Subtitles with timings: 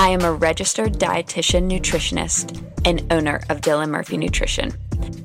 [0.00, 4.72] I am a registered dietitian nutritionist and owner of Dylan Murphy Nutrition,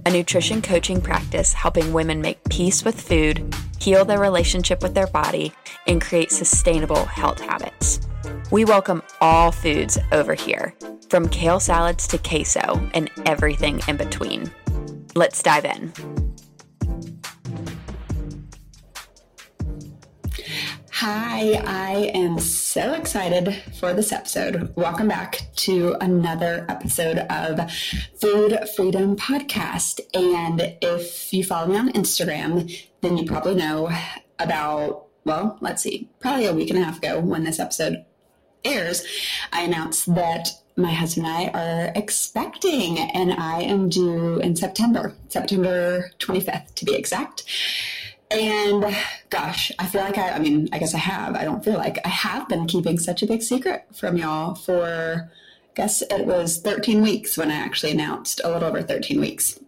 [0.06, 5.08] a nutrition coaching practice helping women make peace with food, heal their relationship with their
[5.08, 5.54] body,
[5.88, 8.02] and create sustainable health habits.
[8.52, 10.76] We welcome all foods over here,
[11.10, 14.52] from kale salads to queso and everything in between.
[15.16, 16.25] Let's dive in.
[21.00, 24.74] Hi, I am so excited for this episode.
[24.78, 27.70] Welcome back to another episode of
[28.22, 30.00] Food Freedom Podcast.
[30.14, 33.92] And if you follow me on Instagram, then you probably know
[34.40, 38.06] about, well, let's see, probably a week and a half ago when this episode
[38.64, 39.04] airs,
[39.52, 40.48] I announced that
[40.78, 46.86] my husband and I are expecting, and I am due in September, September 25th to
[46.86, 47.44] be exact.
[48.36, 48.96] And
[49.30, 52.00] gosh, I feel like I, I mean, I guess I have, I don't feel like
[52.06, 56.58] I have been keeping such a big secret from y'all for, I guess it was
[56.58, 59.60] 13 weeks when I actually announced, a little over 13 weeks.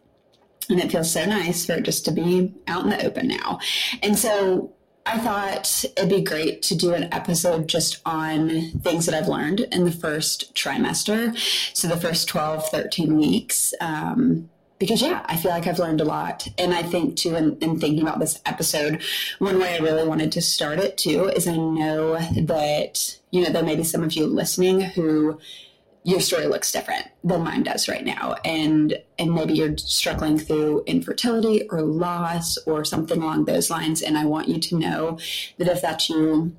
[0.70, 3.60] And it feels so nice for it just to be out in the open now.
[4.04, 4.74] And so
[5.06, 9.62] I thought it'd be great to do an episode just on things that I've learned
[9.62, 11.38] in the first trimester.
[11.74, 13.74] So the first 12, 13 weeks.
[13.80, 16.48] Um, because yeah, I feel like I've learned a lot.
[16.58, 19.02] And I think too, in, in, thinking about this episode,
[19.40, 23.50] one way I really wanted to start it too is I know that, you know,
[23.50, 25.40] there may be some of you listening who
[26.04, 28.36] your story looks different than mine does right now.
[28.46, 34.02] And and maybe you're struggling through infertility or loss or something along those lines.
[34.02, 35.20] And I want you to know
[35.58, 36.56] that if that's you,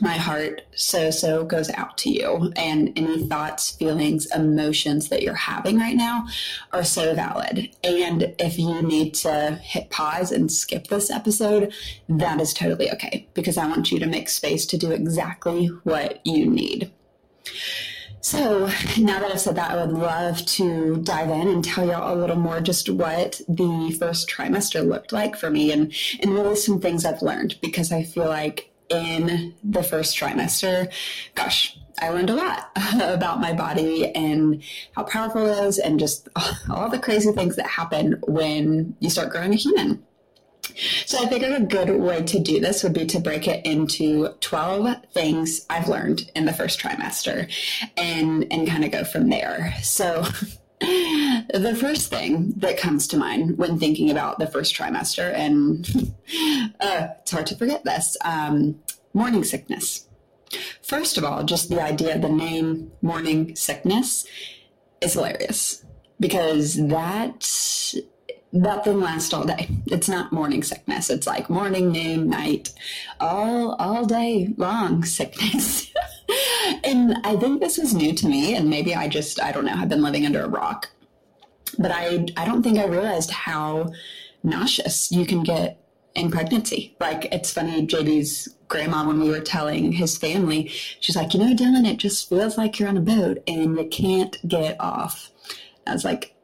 [0.00, 2.52] my heart so so goes out to you.
[2.56, 6.26] And any thoughts feelings emotions that you're having right now
[6.72, 7.70] are so valid.
[7.82, 11.72] And if you need to hit pause and skip this episode
[12.08, 16.24] that is totally okay because i want you to make space to do exactly what
[16.26, 16.90] you need.
[18.20, 18.66] So
[18.98, 22.18] now that I've said that, I would love to dive in and tell y'all a
[22.18, 26.80] little more just what the first trimester looked like for me and, and really some
[26.80, 30.92] things I've learned because I feel like in the first trimester,
[31.34, 32.70] gosh, I learned a lot
[33.00, 34.62] about my body and
[34.94, 36.28] how powerful it is, and just
[36.70, 40.04] all the crazy things that happen when you start growing a human.
[41.06, 44.28] So I figured a good way to do this would be to break it into
[44.40, 47.50] 12 things I've learned in the first trimester
[47.96, 49.74] and and kind of go from there.
[49.82, 50.24] So
[50.80, 55.88] the first thing that comes to mind when thinking about the first trimester, and
[56.80, 58.78] uh, it's hard to forget this um,
[59.14, 60.06] morning sickness.
[60.82, 64.26] First of all, just the idea of the name morning sickness
[65.00, 65.84] is hilarious
[66.20, 67.94] because that
[68.52, 69.68] that thing lasts all day.
[69.86, 71.10] It's not morning sickness.
[71.10, 72.72] It's like morning, noon, night,
[73.18, 75.90] all all day long sickness.
[76.84, 79.74] and I think this was new to me, and maybe I just I don't know.
[79.74, 80.90] I've been living under a rock,
[81.78, 83.92] but I I don't think I realized how
[84.42, 85.80] nauseous you can get
[86.14, 86.96] in pregnancy.
[86.98, 91.54] Like it's funny, JB's grandma when we were telling his family, she's like, you know,
[91.54, 95.30] Dylan, it just feels like you're on a boat and you can't get off.
[95.86, 96.34] I was like,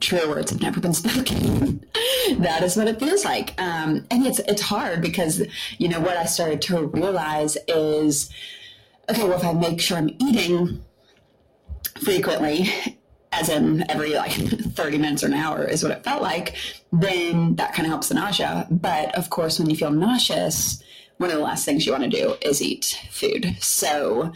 [0.00, 1.84] true words have never been spoken.
[2.38, 3.54] that is what it feels like.
[3.60, 5.42] Um, and it's it's hard because
[5.78, 8.30] you know what I started to realize is
[9.08, 10.82] okay, well if I make sure I'm eating
[12.02, 12.68] frequently,
[13.32, 16.56] as in every like 30 minutes or an hour is what it felt like,
[16.92, 18.66] then that kind of helps the nausea.
[18.70, 20.82] But of course, when you feel nauseous,
[21.18, 23.56] one of the last things you want to do is eat food.
[23.60, 24.32] So,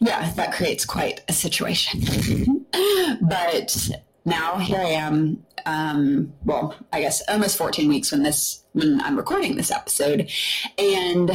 [0.00, 2.66] yeah, that creates quite a situation.
[3.20, 3.90] but
[4.24, 5.44] now here I am.
[5.66, 10.30] Um, well, I guess almost 14 weeks when this when I'm recording this episode,
[10.78, 11.30] and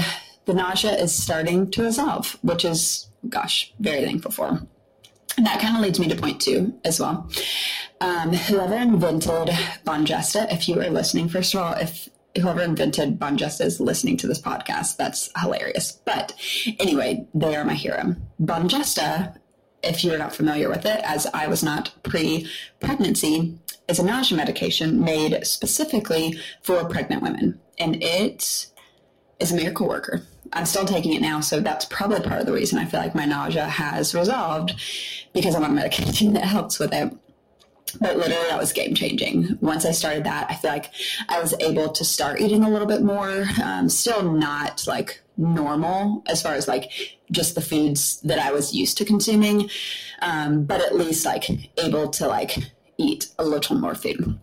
[0.49, 4.47] the nausea is starting to resolve, which is gosh, very thankful for.
[5.37, 7.29] And that kind of leads me to point two as well.
[8.01, 9.49] Um, whoever invented
[9.85, 14.27] Bonjesta, if you are listening, first of all, if whoever invented Bonjesta is listening to
[14.27, 15.91] this podcast, that's hilarious.
[16.03, 16.33] But
[16.79, 18.15] anyway, they are my hero.
[18.41, 19.37] Bonjesta
[19.83, 22.49] if you're not familiar with it, as I was not pre
[22.81, 23.57] pregnancy,
[23.87, 27.61] is a nausea medication made specifically for pregnant women.
[27.77, 28.67] And it
[29.39, 30.23] is a miracle worker.
[30.53, 33.15] I'm still taking it now, so that's probably part of the reason I feel like
[33.15, 34.73] my nausea has resolved
[35.33, 37.13] because I'm on medication that helps with it.
[37.99, 39.57] But literally, that was game changing.
[39.61, 40.91] Once I started that, I feel like
[41.27, 43.45] I was able to start eating a little bit more.
[43.63, 46.91] Um, still not like normal as far as like
[47.31, 49.71] just the foods that I was used to consuming,
[50.21, 51.49] um, but at least like
[51.79, 52.57] able to like
[52.97, 54.39] eat a little more food.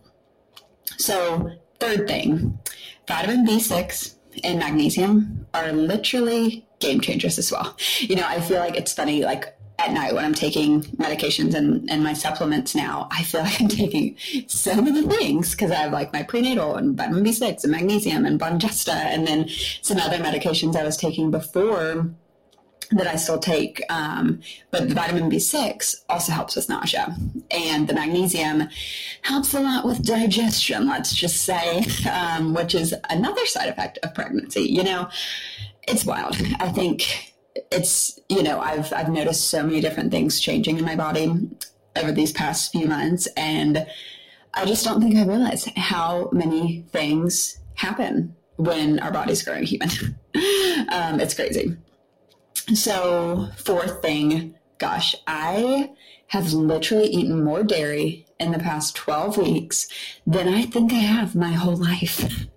[0.97, 2.59] So, third thing
[3.07, 7.75] vitamin B6 and magnesium are literally game changers as well.
[7.99, 11.89] You know, I feel like it's funny, like at night when I'm taking medications and,
[11.89, 14.17] and my supplements now, I feel like I'm taking
[14.47, 18.39] so many things because I have like my prenatal and vitamin B6 and magnesium and
[18.39, 19.47] Bonjesta and then
[19.81, 22.09] some other medications I was taking before
[22.91, 23.81] that I still take.
[23.89, 24.41] Um,
[24.71, 27.15] but the vitamin B6 also helps with nausea.
[27.51, 28.69] And the magnesium
[29.23, 34.13] helps a lot with digestion, let's just say, um, which is another side effect of
[34.13, 34.61] pregnancy.
[34.61, 35.09] You know,
[35.87, 36.37] it's wild.
[36.59, 37.33] I think
[37.71, 41.49] it's you know I've I've noticed so many different things changing in my body
[41.95, 43.87] over these past few months, and
[44.53, 49.89] I just don't think I realized how many things happen when our body's growing human.
[50.91, 51.75] um, it's crazy.
[52.73, 55.91] So fourth thing, gosh, I
[56.27, 59.87] have literally eaten more dairy in the past 12 weeks
[60.25, 62.47] than I think I have my whole life.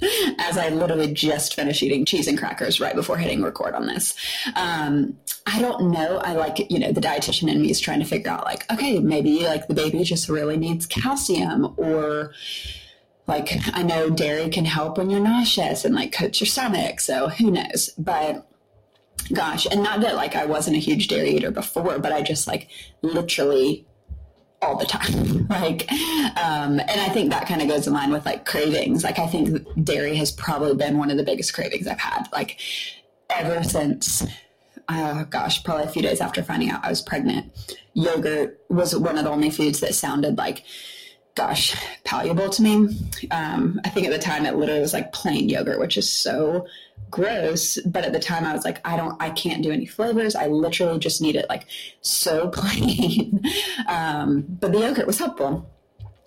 [0.38, 4.14] as I literally just finished eating cheese and crackers right before hitting record on this.
[4.54, 6.18] Um, I don't know.
[6.18, 8.98] I like, you know, the dietitian in me is trying to figure out, like, okay,
[8.98, 12.32] maybe like the baby just really needs calcium or
[13.26, 17.00] like I know dairy can help when you're nauseous and like coats your stomach.
[17.00, 17.90] So who knows?
[17.98, 18.46] But
[19.32, 22.46] gosh, and not that like I wasn't a huge dairy eater before, but I just
[22.46, 22.68] like
[23.02, 23.86] literally
[24.62, 25.46] all the time.
[25.50, 29.04] like, um, and I think that kind of goes in line with like cravings.
[29.04, 32.28] Like, I think dairy has probably been one of the biggest cravings I've had.
[32.32, 32.60] Like,
[33.30, 34.26] ever since,
[34.88, 37.52] uh, gosh, probably a few days after finding out I was pregnant,
[37.94, 40.64] yogurt was one of the only foods that sounded like,
[41.36, 42.98] gosh, palatable to me.
[43.30, 46.66] Um, I think at the time it literally was like plain yogurt, which is so
[47.10, 47.78] gross.
[47.82, 50.34] But at the time I was like, I don't, I can't do any flavors.
[50.34, 51.66] I literally just need it like
[52.00, 53.42] so plain.
[53.86, 55.70] um, but the yogurt was helpful.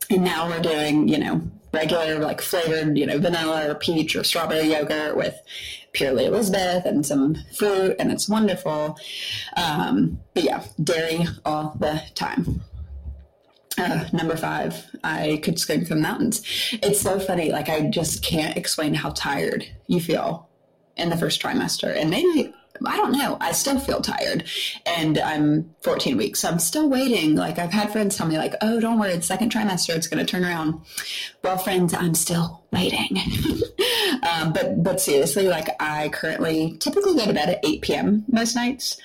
[0.09, 1.41] And now we're doing, you know,
[1.73, 5.35] regular like flavored, you know, vanilla or peach or strawberry yogurt with
[5.91, 8.97] Purely Elizabeth and some fruit, and it's wonderful.
[9.55, 12.61] Um, but yeah, dairy all the time.
[13.79, 16.41] Uh, number five, I could scream from mountains.
[16.83, 17.51] It's so funny.
[17.51, 20.49] Like, I just can't explain how tired you feel
[20.97, 21.95] in the first trimester.
[21.95, 22.53] And maybe,
[22.85, 24.43] I don't know, I still feel tired.
[24.85, 27.35] And I'm 14 weeks, so I'm still waiting.
[27.35, 30.23] Like I've had friends tell me, like, oh, don't worry, it's second trimester, it's going
[30.23, 30.81] to turn around.
[31.43, 33.17] Well, friends, I'm still waiting.
[34.23, 38.25] um, but but seriously, like I currently typically go to bed at 8 p.m.
[38.29, 38.97] most nights.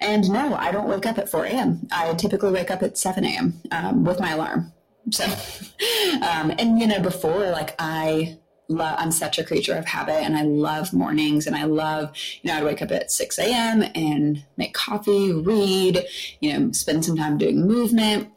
[0.00, 1.86] And no, I don't wake up at 4 a.m.
[1.90, 3.60] I typically wake up at 7 a.m.
[3.70, 4.72] Um, with my alarm.
[5.10, 5.24] So,
[6.22, 8.38] um, and you know, before, like I
[8.68, 12.50] love, I'm such a creature of habit and I love mornings and I love, you
[12.50, 13.84] know, I'd wake up at 6 a.m.
[13.94, 16.04] and make coffee, read,
[16.40, 18.28] you know, spend some time doing movement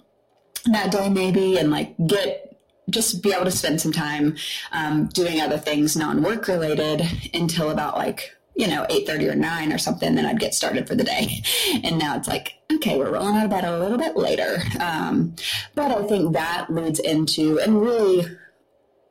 [0.65, 2.54] that day maybe and like get
[2.89, 4.35] just be able to spend some time
[4.71, 7.01] um, doing other things non-work related
[7.33, 10.95] until about like you know 8.30 or 9 or something then i'd get started for
[10.95, 11.41] the day
[11.83, 15.35] and now it's like okay we're rolling out of bed a little bit later um,
[15.73, 18.25] but i think that leads into and really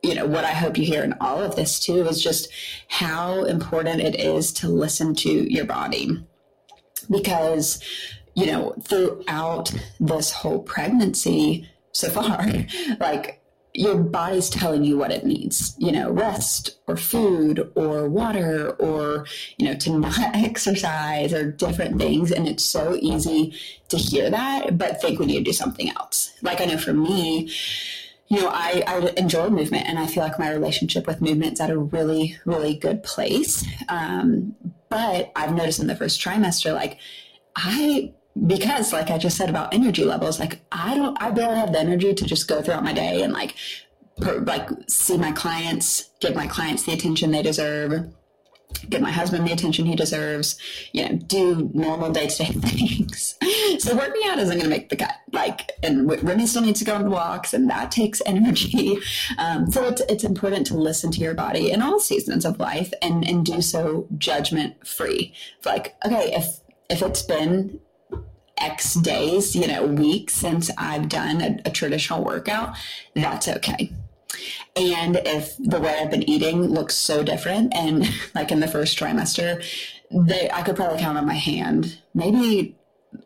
[0.05, 2.49] you know, what I hope you hear in all of this too is just
[2.89, 6.23] how important it is to listen to your body.
[7.11, 7.83] Because,
[8.35, 12.47] you know, throughout this whole pregnancy so far,
[13.01, 13.41] like
[13.75, 19.27] your body's telling you what it needs, you know, rest or food or water or,
[19.59, 22.31] you know, to not exercise or different things.
[22.31, 23.53] And it's so easy
[23.89, 26.33] to hear that, but think we need to do something else.
[26.41, 27.51] Like I know for me,
[28.29, 31.71] you know, I, I enjoy movement and I feel like my relationship with movement's at
[31.71, 33.67] a really, really good place.
[33.89, 34.55] Um,
[34.89, 36.99] but I've noticed in the first trimester, like
[37.57, 38.13] I,
[38.47, 41.81] because like I just said about energy levels, like I don't, I barely have the
[41.81, 43.55] energy to just go throughout my day and like,
[44.19, 48.09] per, like see my clients, give my clients the attention they deserve
[48.89, 50.57] give my husband the attention he deserves,
[50.93, 53.35] you know, do normal day to day things.
[53.79, 55.15] so working out isn't going to make the cut.
[55.33, 58.99] Like, and Remy still needs to go on walks, and that takes energy.
[59.39, 62.93] Um, so it's it's important to listen to your body in all seasons of life,
[63.03, 65.35] and and do so judgment free.
[65.65, 66.61] Like, okay, if
[66.91, 67.81] if it's been
[68.59, 72.77] X days, you know, weeks since I've done a, a traditional workout,
[73.15, 73.91] that's okay
[74.77, 78.99] and if the way I've been eating looks so different, and like in the first
[78.99, 79.65] trimester,
[80.11, 82.77] they, I could probably count on my hand, maybe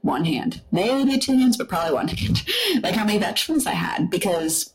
[0.03, 2.43] one hand, maybe two hands, but probably one hand,
[2.83, 4.75] like how many vegetables I had because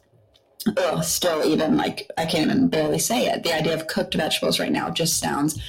[0.77, 3.43] oh, still even like I can't even barely say it.
[3.43, 5.61] The idea of cooked vegetables right now just sounds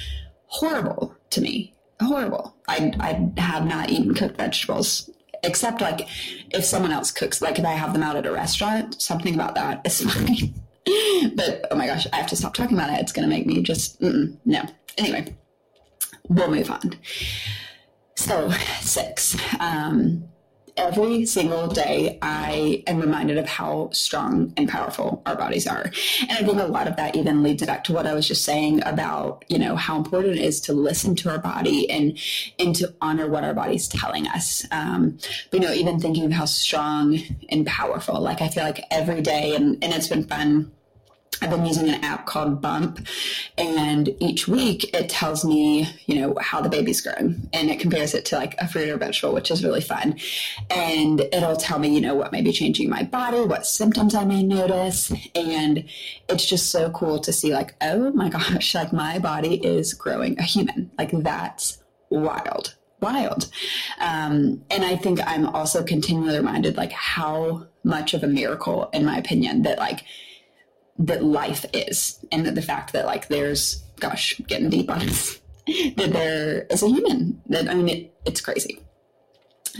[0.47, 1.73] horrible to me.
[1.99, 2.54] Horrible.
[2.67, 5.09] I I have not eaten cooked vegetables
[5.43, 6.07] except like
[6.51, 7.41] if someone else cooks.
[7.41, 10.53] Like if I have them out at a restaurant, something about that is fine.
[11.35, 12.99] but oh my gosh, I have to stop talking about it.
[12.99, 14.63] It's going to make me just no.
[14.97, 15.35] Anyway,
[16.27, 16.93] we'll move on.
[18.15, 18.49] So
[18.81, 19.37] six.
[19.59, 20.25] Um,
[20.77, 25.91] every single day I am reminded of how strong and powerful our bodies are.
[26.21, 28.43] And I think a lot of that even leads back to what I was just
[28.43, 32.17] saying about, you know, how important it is to listen to our body and
[32.59, 34.65] and to honor what our body's telling us.
[34.71, 35.17] Um,
[35.49, 39.21] but you know, even thinking of how strong and powerful, like I feel like every
[39.21, 40.71] day and, and it's been fun
[41.41, 43.05] I've been using an app called Bump,
[43.57, 48.13] and each week it tells me, you know, how the baby's growing, and it compares
[48.13, 50.17] it to like a fruit or vegetable, which is really fun.
[50.69, 54.23] And it'll tell me, you know, what may be changing my body, what symptoms I
[54.25, 55.85] may notice, and
[56.29, 60.39] it's just so cool to see, like, oh my gosh, like my body is growing
[60.39, 60.89] a human.
[60.97, 63.51] Like that's wild, wild.
[63.99, 69.05] Um, and I think I'm also continually reminded, like, how much of a miracle, in
[69.05, 70.05] my opinion, that like
[70.97, 75.41] that life is and that the fact that like there's gosh getting deep on this
[75.97, 78.79] that there is a human that i mean it, it's crazy.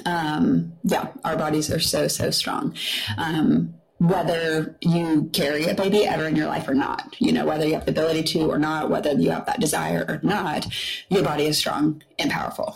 [0.05, 2.75] Um yeah our bodies are so so strong.
[3.17, 7.65] Um whether you carry a baby ever in your life or not you know whether
[7.65, 10.67] you have the ability to or not whether you have that desire or not
[11.09, 12.75] your body is strong and powerful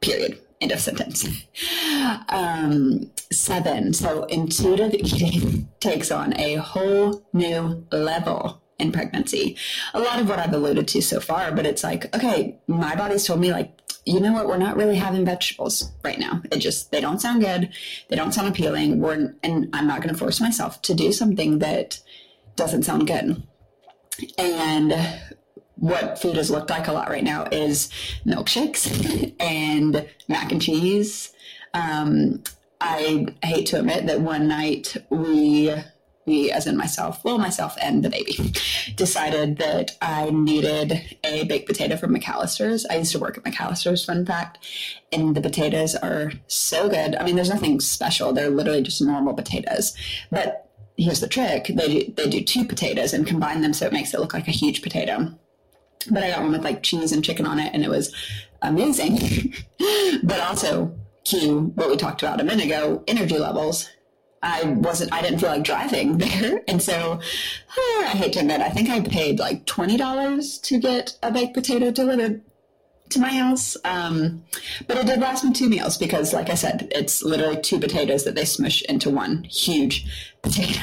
[0.00, 1.26] period end of sentence.
[2.28, 3.92] Um, seven.
[3.92, 9.56] So intuitive eating takes on a whole new level in pregnancy.
[9.94, 13.26] A lot of what I've alluded to so far, but it's like, okay, my body's
[13.26, 14.48] told me like, you know what?
[14.48, 16.42] We're not really having vegetables right now.
[16.50, 17.72] It just, they don't sound good.
[18.08, 19.00] They don't sound appealing.
[19.00, 22.00] We're, and I'm not going to force myself to do something that
[22.56, 23.42] doesn't sound good.
[24.38, 24.92] And
[25.82, 27.90] what food has looked like a lot right now is
[28.24, 31.32] milkshakes and mac and cheese.
[31.74, 32.44] Um,
[32.80, 35.74] I hate to admit that one night we,
[36.24, 38.54] we, as in myself, well, myself and the baby,
[38.94, 42.86] decided that I needed a baked potato from McAlister's.
[42.86, 44.64] I used to work at McAlister's, fun fact,
[45.10, 47.16] and the potatoes are so good.
[47.16, 48.32] I mean, there's nothing special.
[48.32, 49.96] They're literally just normal potatoes.
[50.30, 51.72] But here's the trick.
[51.74, 54.46] They do, they do two potatoes and combine them so it makes it look like
[54.46, 55.36] a huge potato
[56.10, 58.14] but I got one with like cheese and chicken on it, and it was
[58.62, 59.54] amazing.
[60.22, 60.94] but also,
[61.24, 63.88] cue what we talked about a minute ago energy levels.
[64.44, 66.62] I wasn't, I didn't feel like driving there.
[66.66, 67.20] And so
[67.78, 71.54] oh, I hate to admit, I think I paid like $20 to get a baked
[71.54, 72.42] potato delivered
[73.10, 73.76] to my house.
[73.84, 74.44] Um,
[74.88, 78.24] but it did last me two meals because, like I said, it's literally two potatoes
[78.24, 80.06] that they smush into one huge
[80.42, 80.82] potato.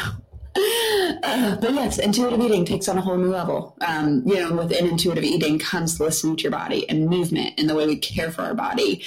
[0.56, 3.76] Uh, but yes, intuitive eating takes on a whole new level.
[3.82, 7.76] Um, you know, within intuitive eating comes listening to your body and movement and the
[7.76, 9.04] way we care for our body,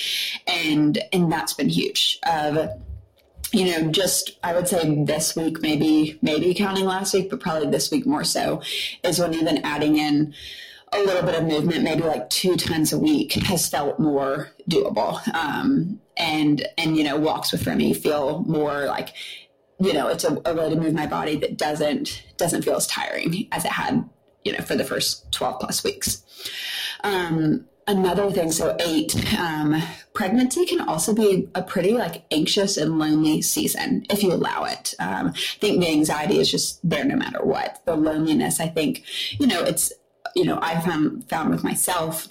[0.46, 2.18] and and that's been huge.
[2.22, 2.70] Of
[3.52, 7.68] you know, just I would say this week, maybe maybe counting last week, but probably
[7.68, 8.62] this week more so,
[9.02, 10.34] is when even adding in
[10.92, 15.26] a little bit of movement, maybe like two times a week, has felt more doable.
[15.34, 19.14] Um, and and you know, walks with Remy feel more like
[19.82, 22.86] you know, it's a, a way to move my body that doesn't doesn't feel as
[22.86, 24.08] tiring as it had,
[24.44, 26.22] you know, for the first 12 plus weeks.
[27.02, 29.82] Um, another thing, so eight, um,
[30.14, 34.94] pregnancy can also be a pretty like anxious and lonely season if you allow it.
[35.00, 37.82] Um, I think the anxiety is just there no matter what.
[37.84, 39.02] The loneliness, I think,
[39.40, 39.92] you know, it's,
[40.36, 42.28] you know, I've found, found with myself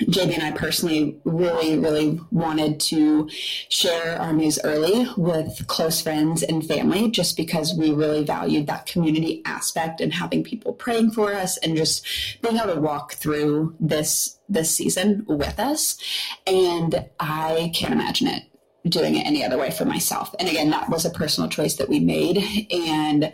[0.00, 6.42] JB and I personally really, really wanted to share our news early with close friends
[6.42, 11.32] and family just because we really valued that community aspect and having people praying for
[11.32, 12.06] us and just
[12.42, 15.98] being able to walk through this this season with us.
[16.46, 18.44] And I can't imagine it
[18.88, 20.34] doing it any other way for myself.
[20.38, 22.38] And again, that was a personal choice that we made.
[22.70, 23.32] And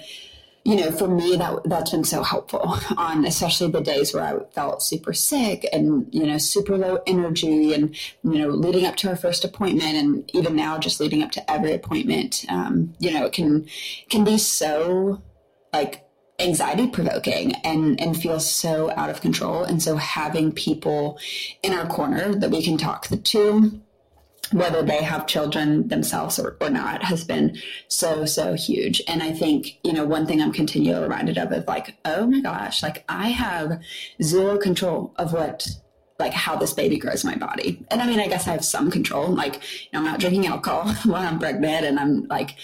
[0.64, 2.78] you know, for me, that that's been so helpful.
[2.97, 7.75] On especially the days where I felt super sick and you know super low energy,
[7.75, 11.33] and you know, leading up to our first appointment, and even now, just leading up
[11.33, 13.66] to every appointment, um, you know, it can
[14.09, 15.21] can be so
[15.73, 16.07] like
[16.38, 21.19] anxiety provoking and and feel so out of control, and so having people
[21.62, 23.83] in our corner that we can talk to
[24.51, 27.57] whether they have children themselves or, or not has been
[27.89, 29.03] so so huge.
[29.09, 32.41] And i think you know one thing i'm continually reminded of is like oh my
[32.41, 33.81] gosh like i have
[34.23, 35.69] zero control of what
[36.19, 37.85] like how this baby grows my body.
[37.91, 39.29] And i mean i guess i have some control.
[39.29, 42.57] Like you know, i'm not drinking alcohol while i'm pregnant and i'm like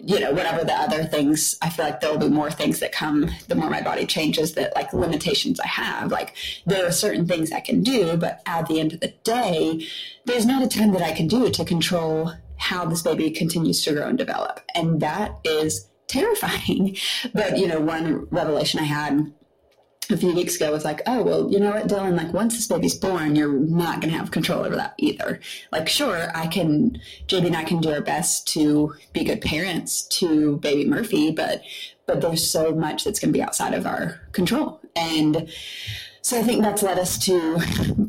[0.00, 3.30] you know, whatever the other things, I feel like there'll be more things that come
[3.48, 6.10] the more my body changes that like limitations I have.
[6.10, 9.86] Like there are certain things I can do, but at the end of the day,
[10.24, 13.92] there's not a ton that I can do to control how this baby continues to
[13.92, 14.60] grow and develop.
[14.74, 16.96] And that is terrifying.
[17.34, 19.32] But, you know, one revelation I had
[20.10, 22.68] a few weeks ago was like, oh, well, you know what, Dylan, like once this
[22.68, 25.40] baby's born, you're not going to have control over that either.
[25.72, 30.02] Like, sure, I can, JB and I can do our best to be good parents
[30.18, 31.62] to baby Murphy, but,
[32.06, 34.80] but there's so much that's going to be outside of our control.
[34.94, 35.48] And
[36.22, 37.60] so I think that's led us to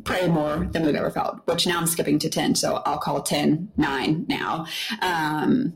[0.03, 2.55] pray more than we've ever felt, which now I'm skipping to 10.
[2.55, 4.65] So I'll call 10, 9 now.
[5.01, 5.73] Um,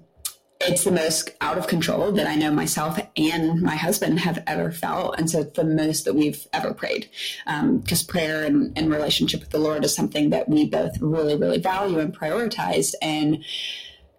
[0.67, 4.71] it's the most out of control that I know myself and my husband have ever
[4.71, 5.17] felt.
[5.17, 7.09] And so it's the most that we've ever prayed.
[7.45, 11.35] Because um, prayer and, and relationship with the Lord is something that we both really,
[11.35, 12.93] really value and prioritize.
[13.01, 13.43] And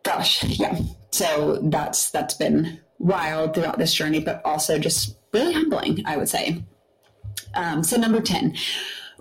[0.03, 0.79] gosh, yeah.
[1.11, 6.29] So that's that's been wild throughout this journey, but also just really humbling, I would
[6.29, 6.63] say.
[7.55, 8.57] Um, so number 10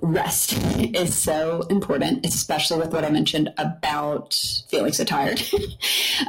[0.01, 4.33] rest is so important, especially with what I mentioned about
[4.69, 5.41] feeling so tired.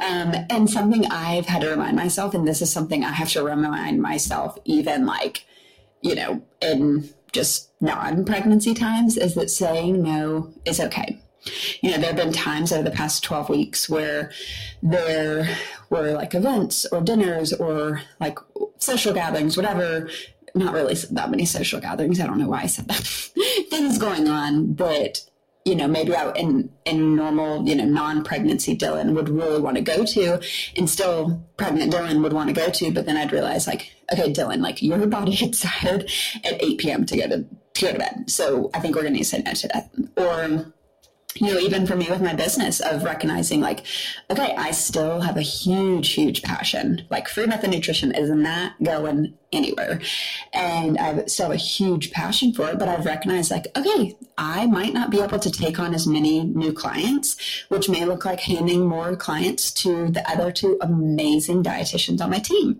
[0.03, 3.43] um, and something I've had to remind myself, and this is something I have to
[3.43, 5.45] remind myself, even like,
[6.01, 11.19] you know, in just non pregnancy times, is that saying no is okay.
[11.81, 14.31] You know, there have been times over the past 12 weeks where
[14.81, 15.57] there
[15.89, 18.39] were like events or dinners or like
[18.77, 20.09] social gatherings, whatever
[20.55, 22.19] not really that many social gatherings.
[22.19, 22.97] I don't know why I said that.
[23.69, 25.21] Things going on that,
[25.65, 29.81] you know, maybe I, in, in normal, you know, non-pregnancy Dylan would really want to
[29.81, 30.41] go to
[30.75, 32.91] and still pregnant Dylan would want to go to.
[32.91, 36.09] But then I'd realize like, okay, Dylan, like your body gets tired
[36.43, 37.05] at 8 p.m.
[37.05, 38.29] to go to, to go to bed.
[38.29, 39.89] So I think we're going to say no to that.
[40.17, 40.73] Or,
[41.35, 43.85] you know, even for me with my business of recognizing like,
[44.29, 47.05] okay, I still have a huge, huge passion.
[47.09, 49.99] Like Free Method Nutrition is not going anywhere.
[50.53, 54.67] And I still have a huge passion for it, but I've recognized like, okay, I
[54.67, 58.39] might not be able to take on as many new clients, which may look like
[58.39, 62.79] handing more clients to the other two amazing dietitians on my team.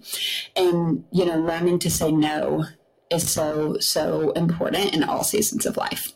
[0.56, 2.66] And, you know, learning to say no
[3.10, 6.14] is so, so important in all seasons of life.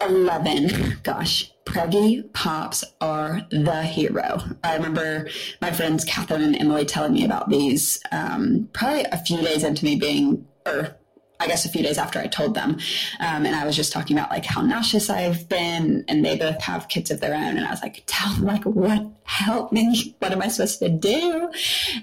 [0.00, 0.98] 11.
[1.02, 4.40] Gosh, Preggie Pops are the hero.
[4.62, 5.28] I remember
[5.60, 9.84] my friends Catherine and Emily telling me about these um, probably a few days into
[9.84, 10.96] me being, or
[11.38, 12.78] I guess a few days after I told them.
[13.20, 16.62] Um, and I was just talking about like how nauseous I've been, and they both
[16.62, 17.56] have kids of their own.
[17.56, 20.14] And I was like, tell them like what help me?
[20.20, 21.50] What am I supposed to do?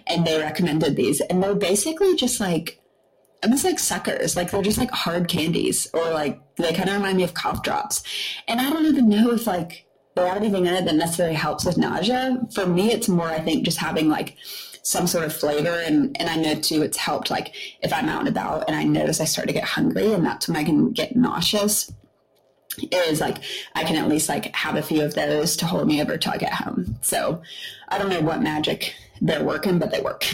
[0.07, 2.79] And they recommended these, and they're basically just like
[3.43, 4.35] almost like suckers.
[4.35, 7.63] Like they're just like hard candies, or like they kind of remind me of cough
[7.63, 8.03] drops.
[8.47, 11.65] And I don't even know if like they have anything in it that necessarily helps
[11.65, 12.39] with nausea.
[12.53, 14.37] For me, it's more I think just having like
[14.83, 17.29] some sort of flavor, and and I know too it's helped.
[17.29, 20.25] Like if I'm out and about and I notice I start to get hungry, and
[20.25, 21.91] that's when I can get nauseous.
[22.91, 23.37] Is like
[23.75, 26.33] I can at least like have a few of those to hold me over till
[26.33, 26.97] I get home.
[27.01, 27.43] So
[27.89, 30.25] I don't know what magic they're working, but they work.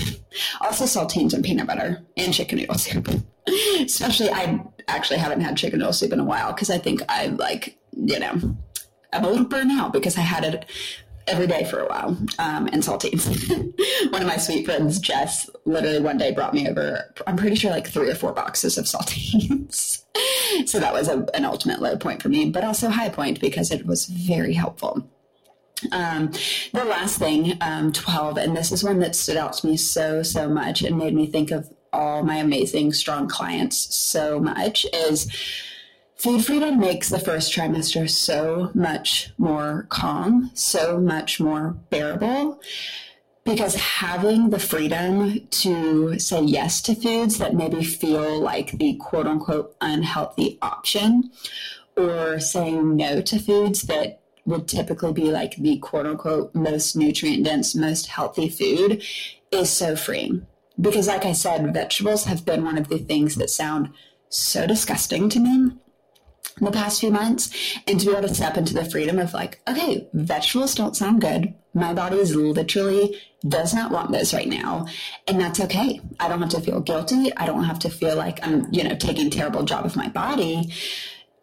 [0.62, 3.10] Also, saltines and peanut butter and chicken noodle soup.
[3.80, 7.28] Especially, I actually haven't had chicken noodle soup in a while because I think I
[7.28, 8.56] like, you know,
[9.13, 10.65] I'm a little burned out because I had it
[11.28, 12.18] every day for a while.
[12.39, 13.28] Um, and saltines.
[14.12, 17.72] one of my sweet friends, Jess, literally one day brought me over, I'm pretty sure
[17.72, 20.04] like three or four boxes of saltines.
[20.65, 23.72] so that was a, an ultimate low point for me, but also high point because
[23.72, 25.08] it was very helpful.
[25.92, 26.32] Um,
[26.74, 30.24] the last thing, um, 12, and this is one that stood out to me so,
[30.24, 35.32] so much and made me think of all my amazing, strong clients so much is
[36.15, 42.62] food freedom makes the first trimester so much more calm, so much more bearable.
[43.46, 49.26] Because having the freedom to say yes to foods that maybe feel like the quote
[49.26, 51.32] unquote unhealthy option,
[51.96, 57.46] or saying no to foods that would typically be like the quote unquote most nutrient
[57.46, 59.04] dense, most healthy food
[59.52, 60.46] is so freeing.
[60.80, 63.92] Because, like I said, vegetables have been one of the things that sound
[64.30, 65.72] so disgusting to me
[66.60, 67.78] in the past few months.
[67.86, 71.22] And to be able to step into the freedom of like, okay, vegetables don't sound
[71.22, 71.54] good.
[71.74, 74.88] My body is literally does not want those right now.
[75.28, 76.00] And that's okay.
[76.20, 77.36] I don't have to feel guilty.
[77.36, 80.72] I don't have to feel like I'm, you know, taking terrible job of my body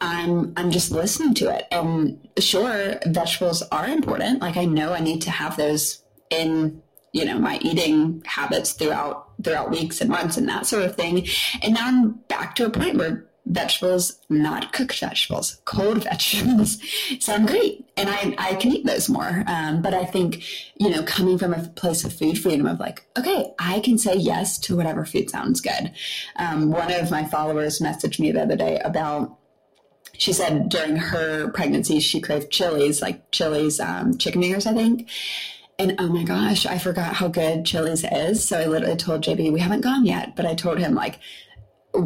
[0.00, 1.66] I'm I'm just listening to it.
[1.70, 4.40] And sure, vegetables are important.
[4.40, 6.82] Like I know I need to have those in
[7.12, 11.26] you know my eating habits throughout throughout weeks and months and that sort of thing.
[11.62, 16.78] And now I'm back to a point where vegetables, not cooked vegetables, cold vegetables
[17.20, 17.88] sound great.
[17.96, 19.44] And I, I can eat those more.
[19.46, 20.42] Um, but I think,
[20.76, 24.16] you know, coming from a place of food freedom of like, okay, I can say
[24.16, 25.92] yes to whatever food sounds good.
[26.36, 29.38] Um, one of my followers messaged me the other day about
[30.18, 35.08] she said during her pregnancy she craved Chili's, like Chili's um, chicken fingers, I think.
[35.78, 38.46] And oh my gosh, I forgot how good Chili's is.
[38.46, 41.18] So I literally told JB, we haven't gone yet, but I told him like,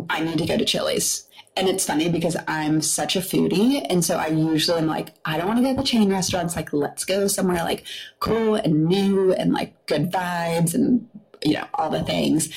[0.08, 1.26] I need to go to Chili's.
[1.56, 3.84] And it's funny because I'm such a foodie.
[3.90, 6.56] And so I usually am like, I don't want to go to chain restaurants.
[6.56, 7.84] Like, let's go somewhere like
[8.20, 11.08] cool and new and like good vibes and,
[11.44, 12.50] you know, all the things.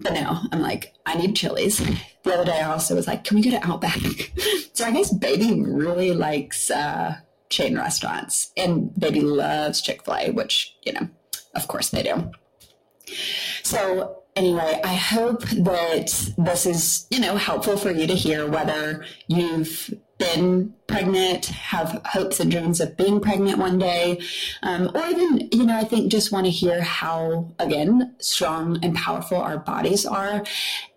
[0.00, 1.78] But no, I'm like, I need Chili's.
[2.22, 3.98] The other day I also was like, can we go to Outback?
[4.72, 7.16] so I guess baby really likes uh,
[7.48, 11.08] chain restaurants and baby loves Chick fil A, which, you know,
[11.54, 12.30] of course they do.
[13.62, 19.04] So anyway, I hope that this is, you know, helpful for you to hear whether
[19.26, 24.20] you've been pregnant, have hopes and dreams of being pregnant one day,
[24.62, 28.94] um, or even, you know, I think just want to hear how, again, strong and
[28.94, 30.44] powerful our bodies are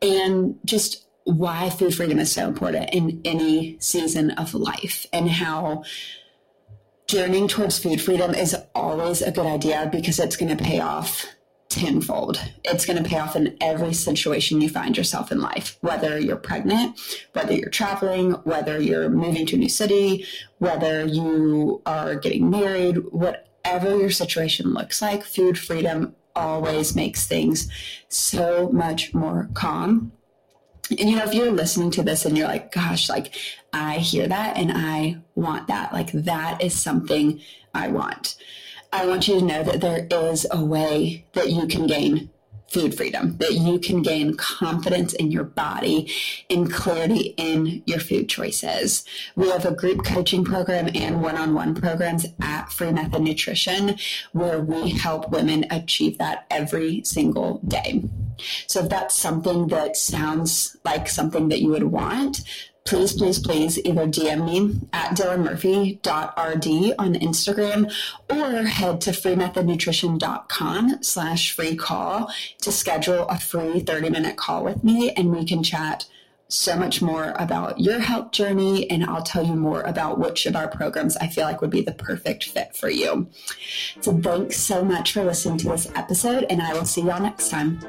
[0.01, 5.83] and just why food freedom is so important in any season of life and how
[7.07, 11.25] journeying towards food freedom is always a good idea because it's going to pay off
[11.71, 12.39] tenfold.
[12.65, 16.35] It's going to pay off in every situation you find yourself in life, whether you're
[16.35, 16.99] pregnant,
[17.31, 20.25] whether you're traveling, whether you're moving to a new city,
[20.59, 27.69] whether you are getting married, whatever your situation looks like, food freedom always makes things
[28.09, 30.11] so much more calm.
[30.89, 33.33] And you know, if you're listening to this and you're like, gosh, like
[33.71, 37.39] I hear that and I want that, like that is something
[37.73, 38.35] I want.
[38.93, 42.29] I want you to know that there is a way that you can gain
[42.71, 46.09] food freedom, that you can gain confidence in your body
[46.49, 49.03] and clarity in your food choices.
[49.35, 53.97] We have a group coaching program and one on one programs at Free Method Nutrition
[54.31, 58.03] where we help women achieve that every single day.
[58.67, 62.41] So if that's something that sounds like something that you would want,
[62.83, 67.93] please, please, please either DM me at dylanmurphy.rd on Instagram
[68.29, 74.83] or head to freemethodnutrition.com slash free call to schedule a free 30 minute call with
[74.83, 76.05] me and we can chat
[76.47, 80.55] so much more about your health journey and I'll tell you more about which of
[80.55, 83.29] our programs I feel like would be the perfect fit for you.
[84.01, 87.49] So thanks so much for listening to this episode and I will see y'all next
[87.49, 87.79] time.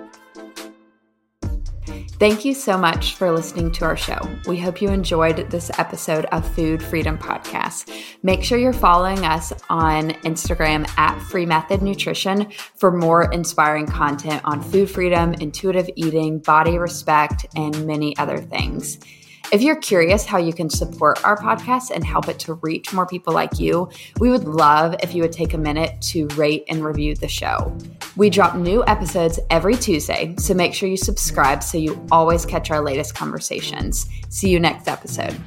[1.84, 4.18] Thank you so much for listening to our show.
[4.46, 7.92] We hope you enjoyed this episode of Food Freedom Podcast.
[8.22, 14.42] Make sure you're following us on Instagram at Free Method Nutrition for more inspiring content
[14.44, 18.98] on food freedom, intuitive eating, body respect, and many other things.
[19.52, 23.06] If you're curious how you can support our podcast and help it to reach more
[23.06, 26.82] people like you, we would love if you would take a minute to rate and
[26.82, 27.76] review the show.
[28.16, 32.70] We drop new episodes every Tuesday, so make sure you subscribe so you always catch
[32.70, 34.08] our latest conversations.
[34.30, 35.38] See you next episode.